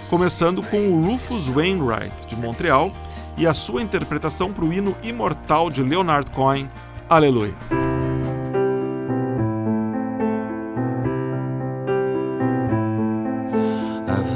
Começando 0.09 0.63
com 0.63 0.87
o 0.87 1.05
Rufus 1.05 1.49
Wainwright, 1.49 2.29
de 2.29 2.37
Montreal, 2.37 2.93
e 3.37 3.45
a 3.45 3.53
sua 3.53 3.83
interpretação 3.83 4.53
para 4.53 4.65
o 4.65 4.73
hino 4.73 4.97
imortal 5.03 5.69
de 5.69 5.83
Leonard 5.83 6.31
Cohen, 6.31 6.71
Aleluia. 7.09 7.90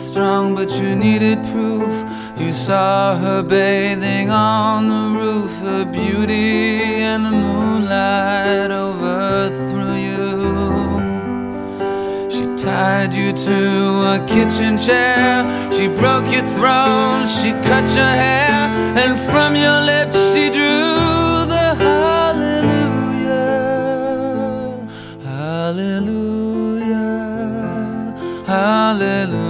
strong, 0.00 0.54
but 0.54 0.70
you 0.80 0.96
needed 0.96 1.38
proof. 1.52 1.92
You 2.38 2.52
saw 2.52 3.16
her 3.16 3.42
bathing 3.42 4.30
on 4.30 4.88
the 4.88 5.18
roof, 5.20 5.50
her 5.60 5.84
beauty 5.84 7.02
and 7.10 7.24
the 7.26 7.30
moonlight 7.30 8.70
overthrew 8.70 9.94
you. 10.08 10.28
She 12.34 12.44
tied 12.56 13.12
you 13.12 13.32
to 13.32 13.58
a 14.14 14.18
kitchen 14.26 14.78
chair. 14.78 15.46
She 15.70 15.88
broke 15.88 16.28
your 16.32 16.46
throne. 16.56 17.28
She 17.28 17.52
cut 17.68 17.86
your 17.98 18.14
hair, 18.24 18.70
and 19.02 19.18
from 19.30 19.54
your 19.54 19.80
lips 19.92 20.16
she 20.32 20.48
drew 20.50 21.44
the 21.54 21.74
hallelujah, 21.84 23.20
hallelujah, 25.24 27.10
hallelujah, 28.46 29.49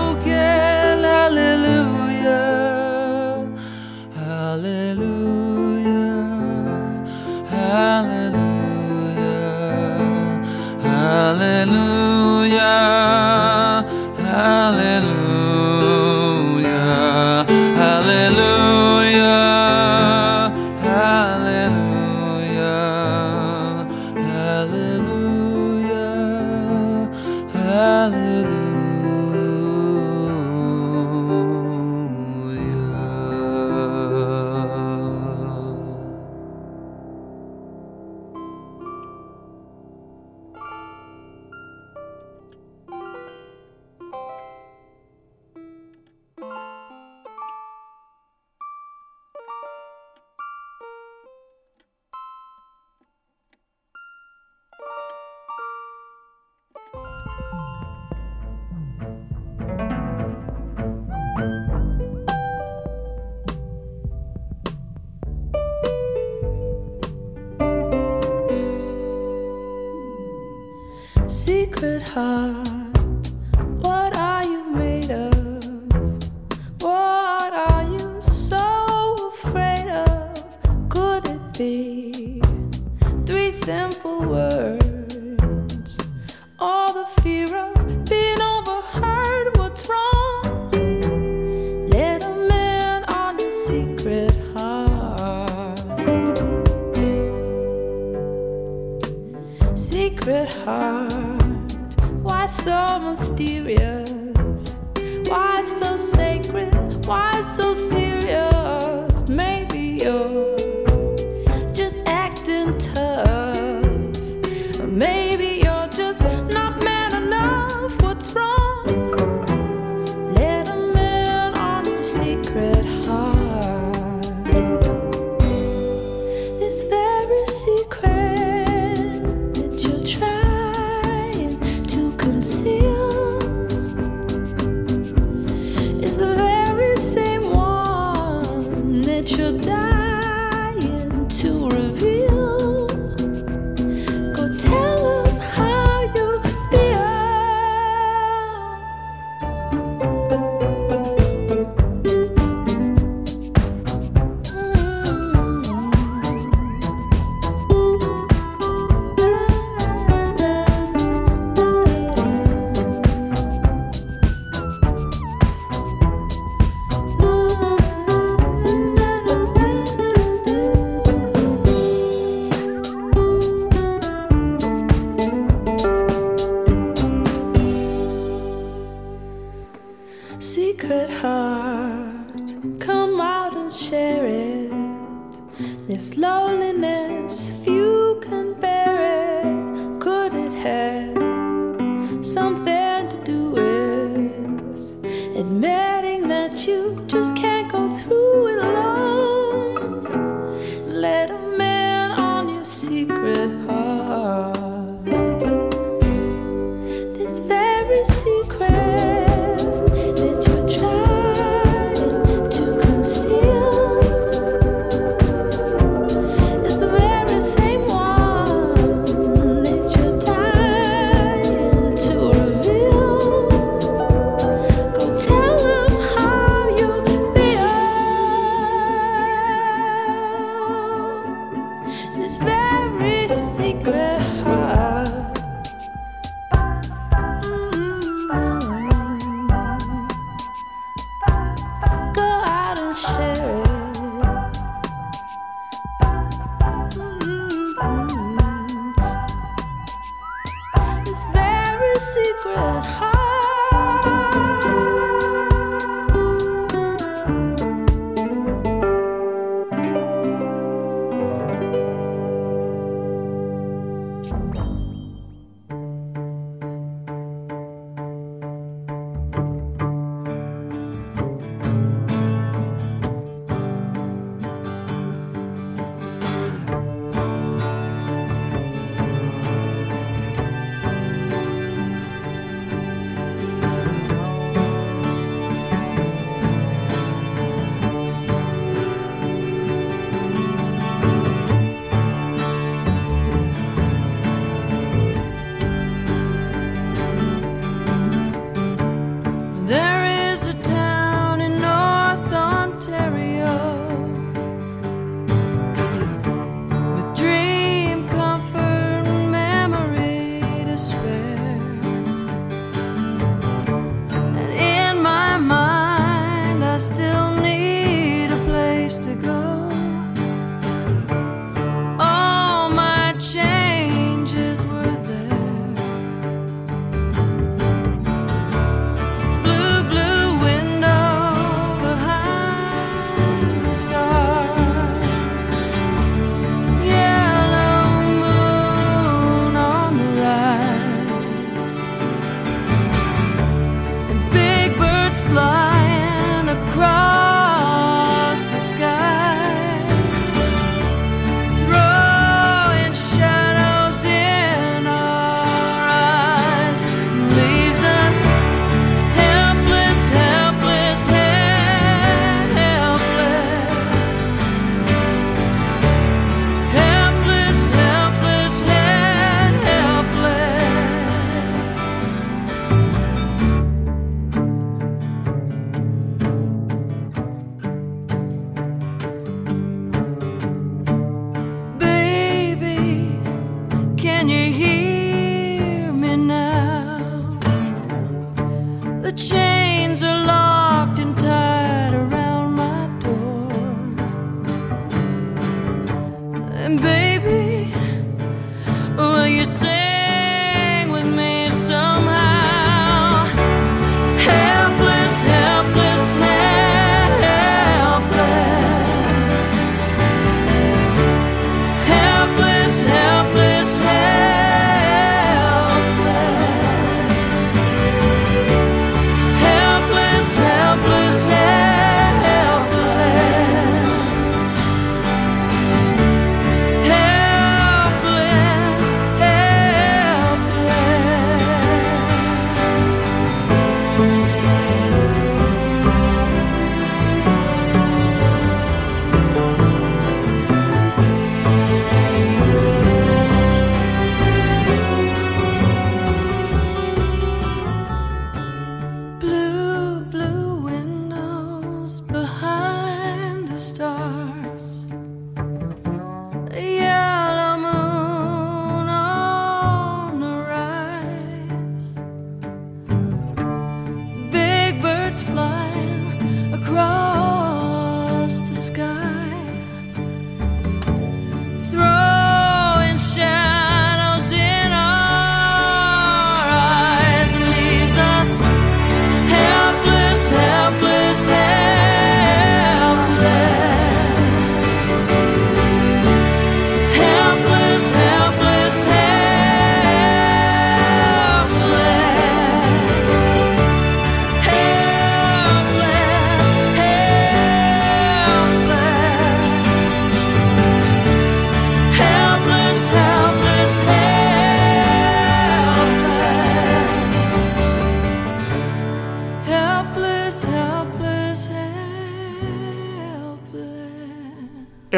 her. 72.13 72.70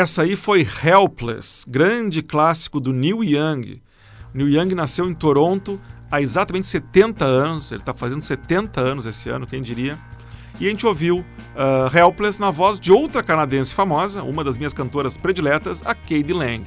Essa 0.04 0.24
aí 0.24 0.36
foi 0.36 0.68
Helpless, 0.84 1.64
grande 1.66 2.22
clássico 2.22 2.82
do 2.82 2.92
Neil 2.92 3.24
Young. 3.24 3.82
O 4.34 4.38
Neil 4.38 4.50
Young 4.50 4.76
nasceu 4.76 5.10
em 5.10 5.14
Toronto 5.14 5.80
há 6.12 6.22
exatamente 6.22 6.68
70 6.68 7.24
anos, 7.24 7.72
ele 7.72 7.80
está 7.80 7.94
fazendo 7.94 8.22
70 8.22 8.82
anos 8.82 9.06
esse 9.06 9.30
ano, 9.30 9.48
quem 9.48 9.62
diria. 9.62 9.98
E 10.60 10.68
a 10.68 10.70
gente 10.70 10.86
ouviu 10.86 11.20
uh, 11.20 11.98
Helpless 11.98 12.38
na 12.38 12.52
voz 12.52 12.82
de 12.82 12.92
outra 12.92 13.24
canadense 13.24 13.74
famosa, 13.74 14.24
uma 14.24 14.44
das 14.44 14.58
minhas 14.58 14.74
cantoras 14.74 15.16
prediletas, 15.16 15.82
a 15.86 15.96
Cady 15.96 16.34
Lang. 16.34 16.66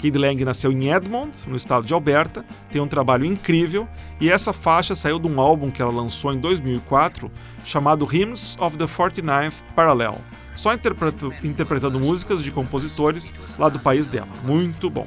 Cady 0.00 0.16
Lang 0.16 0.44
nasceu 0.44 0.70
em 0.70 0.92
Edmond, 0.92 1.32
no 1.48 1.56
estado 1.56 1.84
de 1.84 1.92
Alberta, 1.92 2.44
tem 2.70 2.80
um 2.80 2.86
trabalho 2.86 3.24
incrível 3.24 3.88
e 4.20 4.30
essa 4.30 4.52
faixa 4.52 4.94
saiu 4.94 5.18
de 5.18 5.26
um 5.26 5.40
álbum 5.40 5.72
que 5.72 5.82
ela 5.82 5.90
lançou 5.90 6.32
em 6.32 6.38
2004 6.38 7.28
chamado 7.64 8.06
Hymns 8.06 8.56
of 8.60 8.78
the 8.78 8.84
49th 8.84 9.60
Parallel, 9.74 10.16
só 10.54 10.72
interpretando 10.74 12.00
músicas 12.00 12.42
de 12.42 12.50
compositores 12.50 13.32
lá 13.58 13.68
do 13.68 13.78
país 13.78 14.08
dela. 14.08 14.28
Muito 14.44 14.90
bom. 14.90 15.06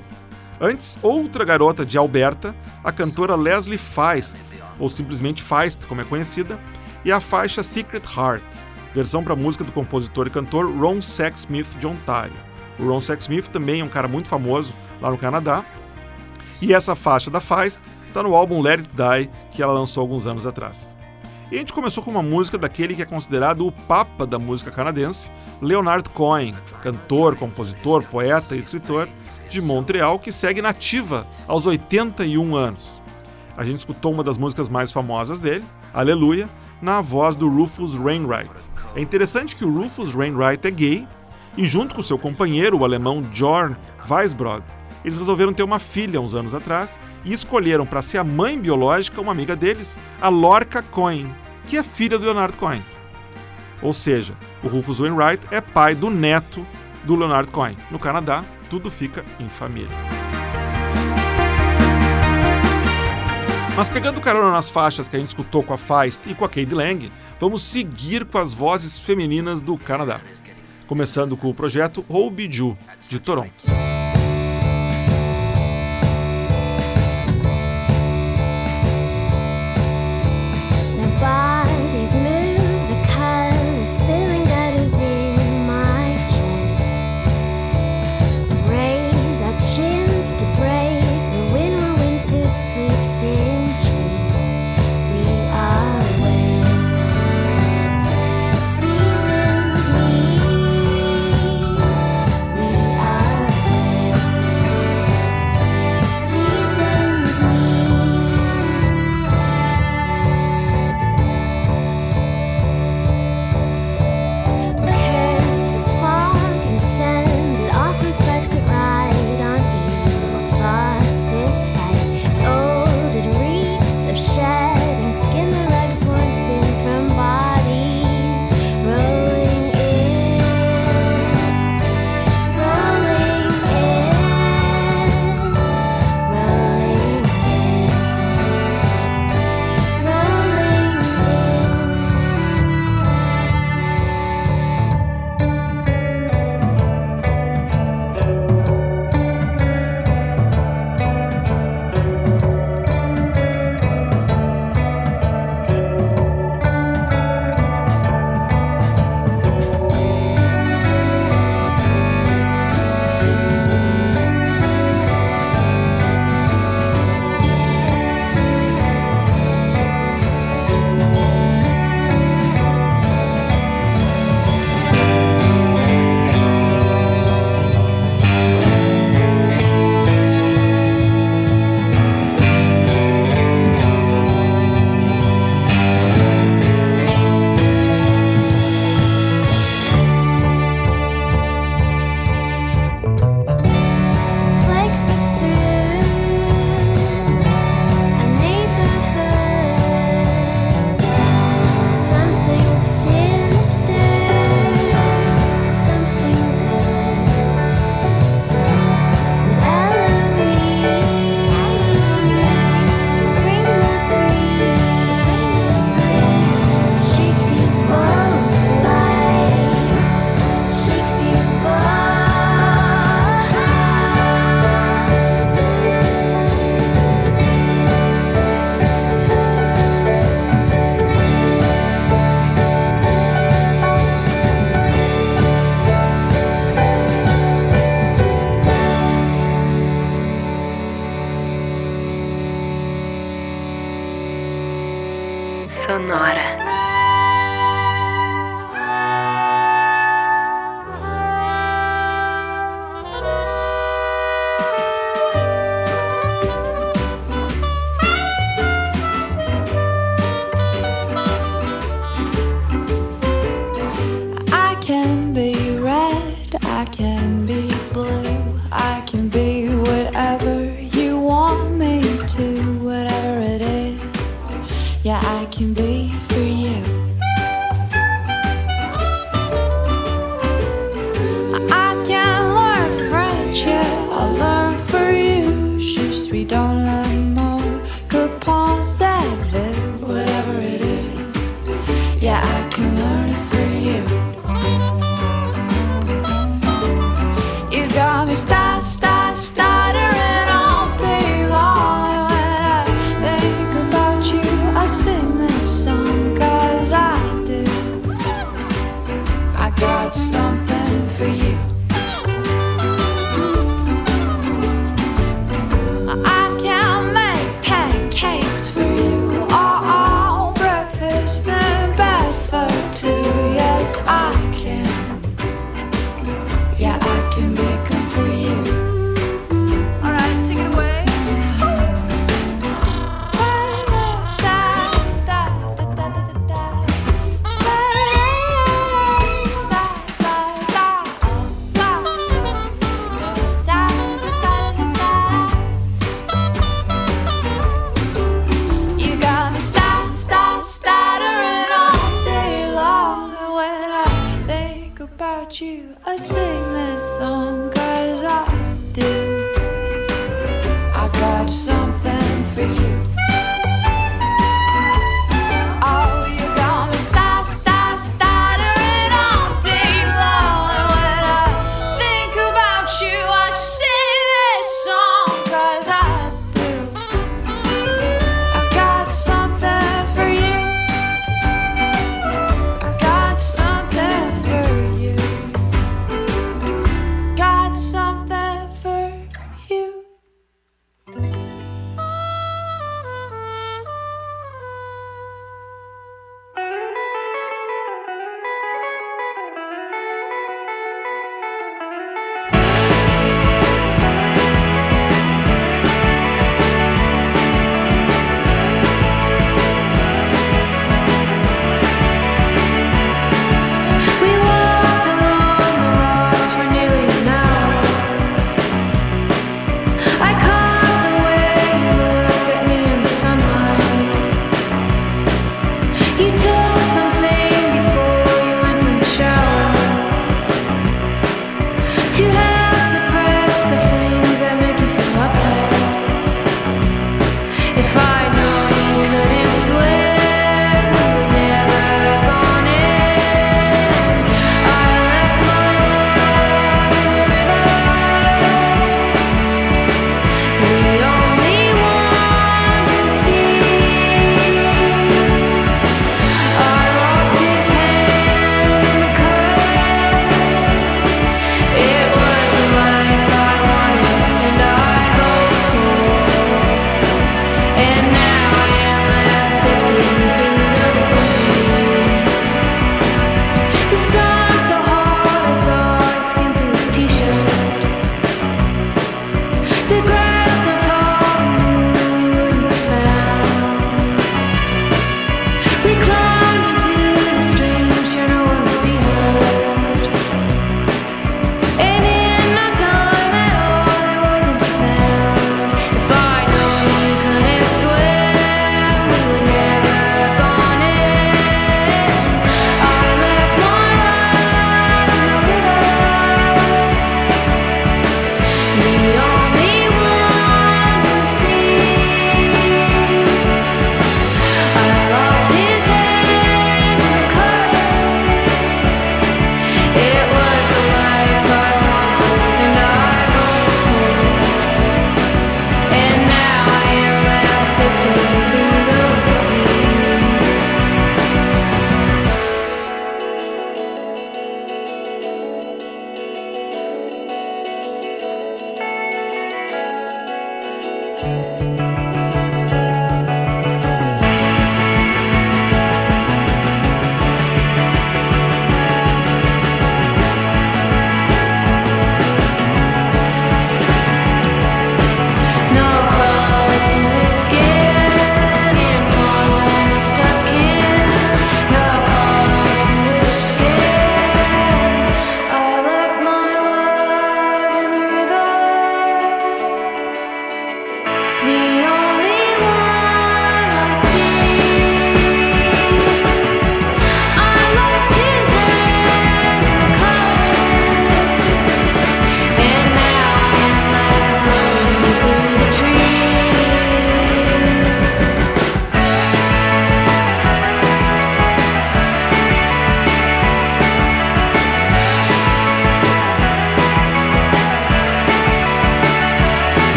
Antes, 0.60 0.98
outra 1.02 1.44
garota 1.44 1.86
de 1.86 1.98
Alberta, 1.98 2.56
a 2.84 2.92
cantora 2.92 3.36
Leslie 3.36 3.78
Feist, 3.78 4.38
ou 4.80 4.88
simplesmente 4.88 5.44
Feist, 5.44 5.86
como 5.86 6.02
é 6.02 6.06
conhecida, 6.06 6.60
e 7.04 7.12
a 7.12 7.20
faixa 7.20 7.62
Secret 7.64 8.04
Heart, 8.16 8.44
versão 8.94 9.24
para 9.24 9.36
música 9.36 9.64
do 9.64 9.72
compositor 9.72 10.28
e 10.28 10.30
cantor 10.30 10.72
Ron 10.74 11.02
Sexsmith 11.02 11.78
de 11.78 11.88
Ontário. 11.88 12.36
O 12.80 12.86
Ron 12.86 13.02
Sexsmith 13.02 13.50
também 13.50 13.82
é 13.82 13.84
um 13.84 13.90
cara 13.90 14.08
muito 14.08 14.28
famoso 14.28 14.74
lá 15.02 15.12
no 15.12 15.18
Canadá. 15.18 15.66
E 16.62 16.74
essa 16.74 16.96
faixa 16.96 17.30
da 17.30 17.42
Feist 17.42 17.82
está 18.08 18.24
no 18.24 18.34
álbum 18.34 18.62
Let 18.62 18.80
It 18.80 18.90
Die, 18.90 19.30
que 19.52 19.62
ela 19.62 19.74
lançou 19.74 20.02
alguns 20.02 20.26
anos 20.26 20.46
atrás. 20.46 20.96
E 21.54 21.56
a 21.56 21.60
gente 21.60 21.72
começou 21.72 22.04
com 22.04 22.10
uma 22.10 22.24
música 22.24 22.58
daquele 22.58 22.96
que 22.96 23.04
é 23.04 23.06
considerado 23.06 23.68
o 23.68 23.72
papa 23.72 24.26
da 24.26 24.40
música 24.40 24.72
canadense, 24.72 25.30
Leonard 25.62 26.10
Cohen, 26.10 26.56
cantor, 26.82 27.36
compositor, 27.36 28.04
poeta 28.06 28.56
e 28.56 28.60
escritor 28.60 29.08
de 29.48 29.62
Montreal, 29.62 30.18
que 30.18 30.32
segue 30.32 30.64
nativa 30.64 31.28
aos 31.48 31.68
81 31.68 32.56
anos. 32.56 33.00
A 33.56 33.64
gente 33.64 33.78
escutou 33.78 34.12
uma 34.12 34.24
das 34.24 34.36
músicas 34.36 34.68
mais 34.68 34.92
famosas 34.92 35.40
dele, 35.40 35.64
Aleluia, 35.94 36.50
na 36.82 37.02
voz 37.02 37.36
do 37.36 37.48
Rufus 37.48 37.94
Wainwright. 37.94 38.50
É 38.96 39.00
interessante 39.00 39.56
que 39.56 39.64
o 39.64 39.72
Rufus 39.72 40.12
Wainwright 40.12 40.68
é 40.68 40.72
gay 40.72 41.08
e, 41.56 41.68
junto 41.68 41.94
com 41.94 42.02
seu 42.02 42.18
companheiro, 42.18 42.80
o 42.80 42.84
alemão 42.84 43.24
Jorn 43.32 43.76
Weisbrod, 44.10 44.64
eles 45.04 45.18
resolveram 45.18 45.54
ter 45.54 45.64
uma 45.64 45.80
filha 45.80 46.22
uns 46.22 46.34
anos 46.34 46.54
atrás 46.54 46.98
e 47.26 47.34
escolheram 47.34 47.86
para 47.86 48.02
ser 48.02 48.18
a 48.18 48.24
mãe 48.24 48.58
biológica 48.58 49.20
uma 49.20 49.34
amiga 49.34 49.56
deles, 49.56 49.98
a 50.22 50.30
Lorca 50.30 50.82
Cohen, 50.82 51.30
que 51.68 51.78
é 51.78 51.84
filha 51.84 52.18
do 52.18 52.26
Leonard 52.26 52.56
Cohen. 52.58 52.84
Ou 53.82 53.94
seja, 53.94 54.34
o 54.64 54.68
Rufus 54.68 55.00
Wainwright 55.00 55.46
é 55.52 55.60
pai 55.60 55.94
do 55.94 56.10
neto 56.10 56.66
do 57.04 57.16
Leonard 57.16 57.52
Cohen. 57.52 57.78
No 57.92 58.00
Canadá, 58.00 58.44
tudo 58.70 58.90
fica 58.90 59.26
em 59.40 59.50
família. 59.50 59.96
Mas 63.76 63.90
pegando 63.90 64.22
carona 64.22 64.52
nas 64.52 64.70
faixas 64.70 65.08
que 65.08 65.16
a 65.16 65.20
gente 65.20 65.30
escutou 65.30 65.64
com 65.64 65.74
a 65.74 65.78
Feist 65.78 66.30
e 66.30 66.36
com 66.36 66.46
a 66.46 66.50
Cade 66.50 66.74
Lang, 66.74 67.12
vamos 67.40 67.64
seguir 67.64 68.24
com 68.24 68.38
as 68.38 68.54
vozes 68.54 68.98
femininas 68.98 69.62
do 69.62 69.78
Canadá. 69.78 70.22
Começando 70.86 71.36
com 71.36 71.50
o 71.50 71.54
projeto 71.54 72.06
Roubiju, 72.08 72.78
de 73.10 73.20
Toronto. 73.20 73.93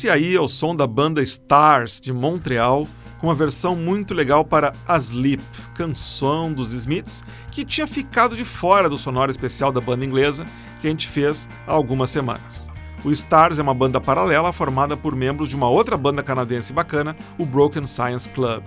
Esse 0.00 0.08
aí 0.08 0.34
é 0.34 0.40
o 0.40 0.48
som 0.48 0.74
da 0.74 0.86
banda 0.86 1.20
Stars 1.20 2.00
de 2.00 2.10
Montreal, 2.10 2.88
com 3.18 3.26
uma 3.26 3.34
versão 3.34 3.76
muito 3.76 4.14
legal 4.14 4.42
para 4.42 4.72
Asleep, 4.88 5.42
canção 5.74 6.50
dos 6.50 6.72
Smiths, 6.72 7.22
que 7.50 7.66
tinha 7.66 7.86
ficado 7.86 8.34
de 8.34 8.42
fora 8.42 8.88
do 8.88 8.96
sonoro 8.96 9.30
especial 9.30 9.70
da 9.70 9.78
banda 9.78 10.02
inglesa 10.02 10.46
que 10.80 10.86
a 10.86 10.90
gente 10.90 11.06
fez 11.06 11.46
há 11.66 11.72
algumas 11.72 12.08
semanas. 12.08 12.66
O 13.04 13.10
Stars 13.10 13.58
é 13.58 13.62
uma 13.62 13.74
banda 13.74 14.00
paralela 14.00 14.54
formada 14.54 14.96
por 14.96 15.14
membros 15.14 15.50
de 15.50 15.54
uma 15.54 15.68
outra 15.68 15.98
banda 15.98 16.22
canadense 16.22 16.72
bacana, 16.72 17.14
o 17.36 17.44
Broken 17.44 17.86
Science 17.86 18.26
Club. 18.30 18.62